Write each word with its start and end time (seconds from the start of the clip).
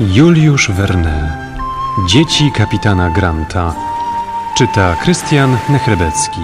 Juliusz 0.00 0.70
Verne 0.70 1.46
Dzieci 2.08 2.52
kapitana 2.52 3.10
Granta 3.10 3.74
Czyta 4.56 4.96
Krystian 4.96 5.56
Nechrebecki 5.68 6.40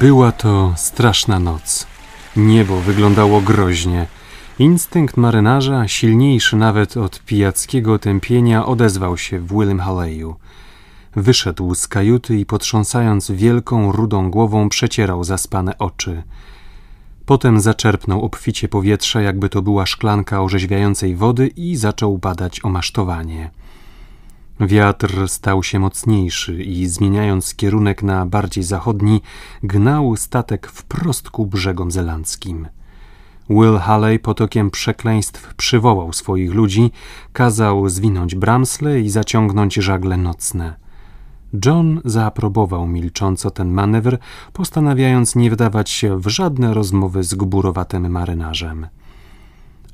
Była 0.00 0.32
to 0.32 0.72
straszna 0.76 1.38
noc. 1.38 1.86
Niebo 2.36 2.80
wyglądało 2.80 3.40
groźnie. 3.40 4.06
Instynkt 4.58 5.16
marynarza, 5.16 5.88
silniejszy 5.88 6.56
nawet 6.56 6.96
od 6.96 7.20
pijackiego 7.20 7.98
tępienia, 7.98 8.66
odezwał 8.66 9.18
się 9.18 9.38
w 9.40 9.52
Willem 9.52 9.80
Halleju. 9.80 10.36
Wyszedł 11.20 11.74
z 11.74 11.88
kajuty 11.88 12.38
i 12.38 12.46
potrząsając 12.46 13.30
wielką, 13.30 13.92
rudą 13.92 14.30
głową 14.30 14.68
przecierał 14.68 15.24
zaspane 15.24 15.78
oczy. 15.78 16.22
Potem 17.26 17.60
zaczerpnął 17.60 18.22
obficie 18.22 18.68
powietrza, 18.68 19.20
jakby 19.20 19.48
to 19.48 19.62
była 19.62 19.86
szklanka 19.86 20.42
orzeźwiającej 20.42 21.16
wody 21.16 21.46
i 21.46 21.76
zaczął 21.76 22.18
badać 22.18 22.64
omasztowanie. 22.64 23.50
Wiatr 24.60 25.28
stał 25.28 25.62
się 25.62 25.78
mocniejszy 25.78 26.62
i 26.62 26.86
zmieniając 26.86 27.54
kierunek 27.54 28.02
na 28.02 28.26
bardziej 28.26 28.64
zachodni, 28.64 29.22
gnał 29.62 30.16
statek 30.16 30.66
wprost 30.66 31.30
ku 31.30 31.46
brzegom 31.46 31.90
zelandzkim. 31.90 32.68
Will 33.50 33.78
Halley 33.78 34.18
potokiem 34.18 34.70
przekleństw 34.70 35.54
przywołał 35.54 36.12
swoich 36.12 36.54
ludzi, 36.54 36.90
kazał 37.32 37.88
zwinąć 37.88 38.34
bramsle 38.34 39.00
i 39.00 39.10
zaciągnąć 39.10 39.74
żagle 39.74 40.16
nocne. 40.16 40.87
John 41.66 42.00
zaaprobował 42.04 42.86
milcząco 42.86 43.50
ten 43.50 43.70
manewr, 43.70 44.18
postanawiając 44.52 45.36
nie 45.36 45.50
wdawać 45.50 45.90
się 45.90 46.20
w 46.20 46.26
żadne 46.26 46.74
rozmowy 46.74 47.24
z 47.24 47.34
gburowatym 47.34 48.10
marynarzem. 48.10 48.86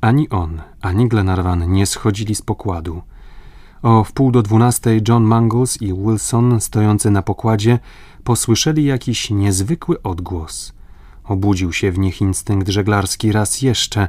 Ani 0.01 0.29
on, 0.29 0.61
ani 0.81 1.07
Glenarvan 1.07 1.71
nie 1.71 1.85
schodzili 1.85 2.35
z 2.35 2.41
pokładu. 2.41 3.01
O 3.81 4.03
wpół 4.03 4.31
do 4.31 4.41
dwunastej 4.41 5.01
John 5.07 5.23
Mangles 5.23 5.81
i 5.81 5.93
Wilson, 5.93 6.61
stojący 6.61 7.11
na 7.11 7.21
pokładzie, 7.21 7.79
posłyszeli 8.23 8.85
jakiś 8.85 9.29
niezwykły 9.29 10.01
odgłos. 10.01 10.73
Obudził 11.23 11.73
się 11.73 11.91
w 11.91 11.99
nich 11.99 12.21
instynkt 12.21 12.69
żeglarski 12.69 13.31
raz 13.31 13.61
jeszcze. 13.61 14.07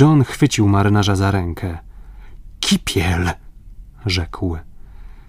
John 0.00 0.24
chwycił 0.24 0.68
marynarza 0.68 1.16
za 1.16 1.30
rękę. 1.30 1.78
Kipiel! 2.60 3.30
rzekł. 4.06 4.56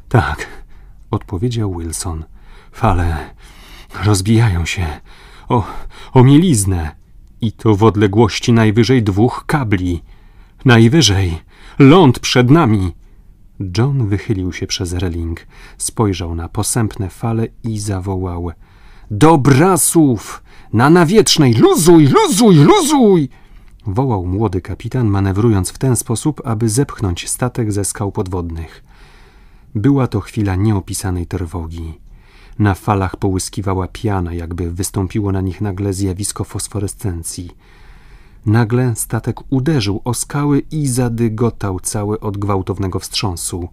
Tak, 0.09 0.47
odpowiedział 1.11 1.77
Wilson. 1.77 2.25
Fale 2.71 3.33
rozbijają 4.03 4.65
się 4.65 4.87
o, 5.49 5.63
o 6.13 6.23
mieliznę 6.23 6.95
i 7.41 7.51
to 7.51 7.75
w 7.75 7.83
odległości 7.83 8.53
najwyżej 8.53 9.03
dwóch 9.03 9.43
kabli. 9.47 10.03
Najwyżej 10.65 11.39
ląd 11.79 12.19
przed 12.19 12.49
nami. 12.49 12.91
John 13.77 14.07
wychylił 14.07 14.53
się 14.53 14.67
przez 14.67 14.93
reling, 14.93 15.47
spojrzał 15.77 16.35
na 16.35 16.49
posępne 16.49 17.09
fale 17.09 17.47
i 17.63 17.79
zawołał: 17.79 18.51
Do 19.11 19.37
brasów! 19.37 20.43
Na 20.73 20.89
nawiecznej! 20.89 21.53
Luzuj, 21.53 22.07
luzuj, 22.07 22.55
luzuj! 22.55 23.29
Wołał 23.85 24.25
młody 24.25 24.61
kapitan, 24.61 25.07
manewrując 25.07 25.69
w 25.69 25.77
ten 25.77 25.95
sposób, 25.95 26.41
aby 26.45 26.69
zepchnąć 26.69 27.29
statek 27.29 27.71
ze 27.71 27.85
skał 27.85 28.11
podwodnych. 28.11 28.83
Była 29.75 30.07
to 30.07 30.19
chwila 30.19 30.55
nieopisanej 30.55 31.27
trwogi. 31.27 31.99
Na 32.59 32.73
falach 32.73 33.15
połyskiwała 33.15 33.87
piana, 33.87 34.33
jakby 34.33 34.71
wystąpiło 34.71 35.31
na 35.31 35.41
nich 35.41 35.61
nagle 35.61 35.93
zjawisko 35.93 36.43
fosforescencji. 36.43 37.51
Nagle 38.45 38.95
statek 38.95 39.39
uderzył 39.49 40.01
o 40.03 40.13
skały 40.13 40.59
i 40.59 40.87
zadygotał 40.87 41.79
cały 41.79 42.19
od 42.19 42.37
gwałtownego 42.37 42.99
wstrząsu. 42.99 43.69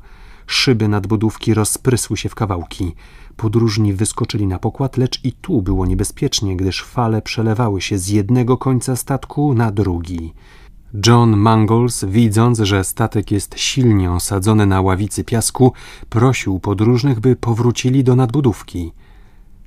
Szyby 0.46 0.88
nadbudówki 0.88 1.54
rozprysły 1.54 2.16
się 2.16 2.28
w 2.28 2.34
kawałki. 2.34 2.94
Podróżni 3.36 3.92
wyskoczyli 3.92 4.46
na 4.46 4.58
pokład, 4.58 4.96
lecz 4.96 5.24
i 5.24 5.32
tu 5.32 5.62
było 5.62 5.86
niebezpiecznie, 5.86 6.56
gdyż 6.56 6.82
fale 6.82 7.22
przelewały 7.22 7.80
się 7.80 7.98
z 7.98 8.08
jednego 8.08 8.56
końca 8.56 8.96
statku 8.96 9.54
na 9.54 9.72
drugi. 9.72 10.32
John 11.06 11.36
Mangles, 11.36 12.04
widząc, 12.04 12.58
że 12.58 12.84
statek 12.84 13.30
jest 13.30 13.58
silnie 13.58 14.12
osadzony 14.12 14.66
na 14.66 14.80
ławicy 14.80 15.24
piasku, 15.24 15.72
prosił 16.08 16.60
podróżnych, 16.60 17.20
by 17.20 17.36
powrócili 17.36 18.04
do 18.04 18.16
nadbudówki. 18.16 18.92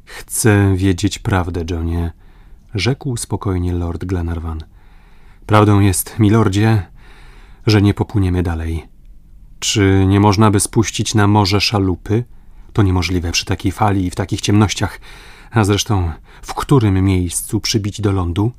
Chcę 0.05 0.75
wiedzieć 0.75 1.19
prawdę, 1.19 1.63
Johnie, 1.71 2.11
rzekł 2.73 3.17
spokojnie 3.17 3.73
lord 3.73 4.05
Glenarvan. 4.05 4.63
Prawdą 5.45 5.79
jest, 5.79 6.19
milordzie, 6.19 6.85
że 7.65 7.81
nie 7.81 7.93
popłyniemy 7.93 8.43
dalej. 8.43 8.87
Czy 9.59 10.05
nie 10.07 10.19
można 10.19 10.51
by 10.51 10.59
spuścić 10.59 11.15
na 11.15 11.27
morze 11.27 11.61
szalupy? 11.61 12.23
To 12.73 12.83
niemożliwe 12.83 13.31
przy 13.31 13.45
takiej 13.45 13.71
fali 13.71 14.05
i 14.05 14.09
w 14.09 14.15
takich 14.15 14.41
ciemnościach. 14.41 14.99
A 15.51 15.63
zresztą, 15.63 16.11
w 16.41 16.53
którym 16.53 17.05
miejscu 17.05 17.59
przybić 17.59 18.01
do 18.01 18.11
lądu? 18.11 18.51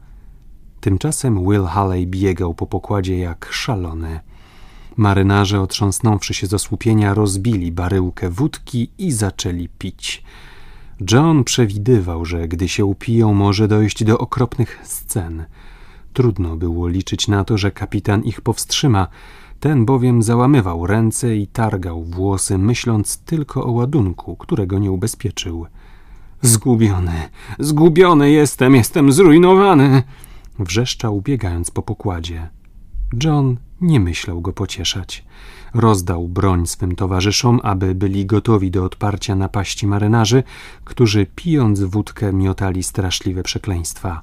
Tymczasem 0.89 1.45
Will 1.45 1.65
Halley 1.65 2.07
biegał 2.07 2.55
po 2.55 2.67
pokładzie 2.67 3.19
jak 3.19 3.49
szalony. 3.51 4.21
Marynarze, 4.97 5.61
otrząsnąwszy 5.61 6.35
się 6.35 6.47
z 6.47 6.55
osłupienia, 6.55 7.15
rozbili 7.15 7.73
baryłkę 7.73 8.31
wódki 8.31 8.91
i 8.99 9.13
zaczęli 9.13 9.69
pić. 9.79 10.23
John 11.11 11.45
przewidywał, 11.45 12.25
że 12.25 12.49
gdy 12.49 12.69
się 12.69 12.85
upiją, 12.85 13.35
może 13.35 13.69
dojść 13.69 14.05
do 14.05 14.19
okropnych 14.19 14.81
scen. 14.83 15.45
Trudno 16.13 16.57
było 16.57 16.89
liczyć 16.89 17.29
na 17.29 17.45
to, 17.45 17.59
że 17.59 17.71
kapitan 17.71 18.23
ich 18.23 18.41
powstrzyma. 18.41 19.09
Ten 19.61 19.85
bowiem 19.85 20.23
załamywał 20.23 20.87
ręce 20.87 21.37
i 21.37 21.47
targał 21.47 22.05
włosy, 22.05 22.59
myśląc 22.59 23.19
tylko 23.19 23.65
o 23.65 23.71
ładunku, 23.71 24.37
którego 24.37 24.79
nie 24.79 24.91
ubezpieczył. 24.93 25.67
Zgubiony, 26.43 27.29
zgubiony 27.59 28.31
jestem, 28.31 28.75
jestem 28.75 29.13
zrujnowany! 29.13 30.03
Wrzeszczał, 30.59 31.21
biegając 31.21 31.71
po 31.71 31.83
pokładzie. 31.83 32.49
John 33.25 33.57
nie 33.81 34.01
myślał 34.01 34.41
go 34.41 34.53
pocieszać. 34.53 35.25
Rozdał 35.75 36.29
broń 36.29 36.67
swym 36.67 36.97
towarzyszom, 36.97 37.61
aby 37.63 37.95
byli 37.95 38.27
gotowi 38.27 38.71
do 38.71 38.85
odparcia 38.85 39.35
napaści 39.35 39.87
marynarzy, 39.87 40.43
którzy 40.85 41.27
pijąc 41.27 41.81
wódkę 41.81 42.33
miotali 42.33 42.83
straszliwe 42.83 43.43
przekleństwa. 43.43 44.23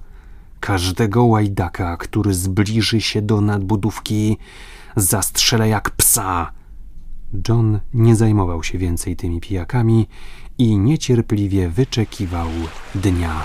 Każdego 0.60 1.24
łajdaka, 1.24 1.98
który 1.98 2.34
zbliży 2.34 3.02
się 3.02 3.22
do 3.22 3.42
nadbudówki, 3.42 4.38
zastrzelę 4.96 5.70
jak 5.70 5.90
psa. 5.90 6.52
John 7.50 7.80
nie 7.94 8.16
zajmował 8.16 8.64
się 8.64 8.78
więcej 8.78 9.16
tymi 9.16 9.42
pijakami 9.42 10.08
i 10.58 10.78
niecierpliwie 10.78 11.70
wyczekiwał 11.70 12.48
dnia. 12.96 13.44